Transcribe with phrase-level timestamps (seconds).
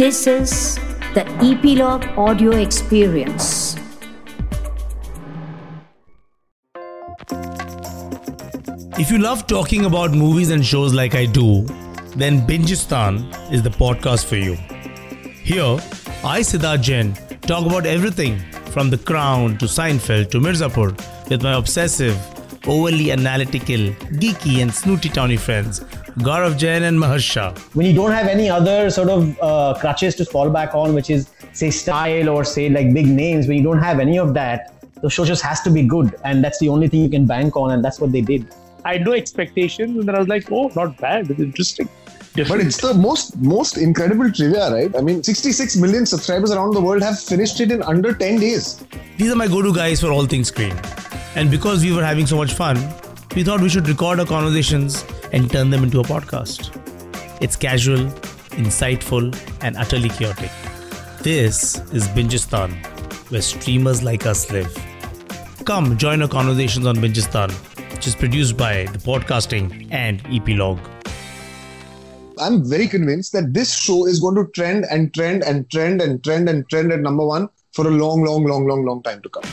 [0.00, 0.76] This is
[1.12, 3.76] the Epilogue Audio Experience.
[8.98, 11.64] If you love talking about movies and shows like I do,
[12.16, 14.54] then Bingistan is the podcast for you.
[15.44, 15.76] Here,
[16.24, 17.12] I, Siddharth Jain,
[17.42, 18.38] talk about everything
[18.70, 20.96] from The Crown to Seinfeld to Mirzapur
[21.28, 22.16] with my obsessive,
[22.66, 25.80] overly analytical, geeky, and snooty towny friends,
[26.18, 27.58] Gaurav Jain and Maharsha.
[27.74, 31.10] when you don't have any other sort of uh, crutches to fall back on, which
[31.10, 34.74] is say style or say like big names, when you don't have any of that,
[35.02, 37.56] the show just has to be good, and that's the only thing you can bank
[37.56, 38.46] on, and that's what they did.
[38.84, 41.30] I had no expectations, and then I was like, oh, not bad.
[41.30, 41.88] It's interesting.
[42.34, 44.94] But it's the most most incredible trivia, right?
[44.96, 48.84] I mean, 66 million subscribers around the world have finished it in under 10 days.
[49.16, 50.78] These are my go to guys for all things screen.
[51.36, 52.76] And because we were having so much fun,
[53.36, 56.76] we thought we should record our conversations and turn them into a podcast.
[57.40, 58.06] It's casual,
[58.58, 60.50] insightful, and utterly chaotic.
[61.22, 62.72] This is Bingistan,
[63.30, 64.76] where streamers like us live.
[65.64, 67.52] Come join our conversations on Bingistan,
[67.92, 70.80] which is produced by The Podcasting and Epilogue.
[72.38, 76.24] I'm very convinced that this show is going to trend and trend and trend and
[76.24, 79.28] trend and trend at number one for a long, long, long, long, long time to
[79.28, 79.44] come.